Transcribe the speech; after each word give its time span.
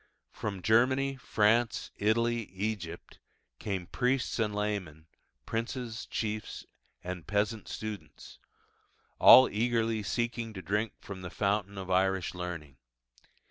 From 0.31 0.63
Germany, 0.63 1.15
France, 1.15 1.91
Italy, 1.95 2.45
Egypt, 2.53 3.19
came 3.59 3.85
priests 3.85 4.39
and 4.39 4.55
laymen, 4.55 5.05
princes, 5.45 6.07
chiefs, 6.07 6.65
and 7.03 7.27
peasant 7.27 7.67
students 7.67 8.39
all 9.19 9.47
eagerly 9.47 10.01
seeking 10.01 10.53
to 10.53 10.61
drink 10.63 10.93
from 10.99 11.21
the 11.21 11.29
fountain 11.29 11.77
of 11.77 11.91
Irish 11.91 12.33
learning. 12.33 12.77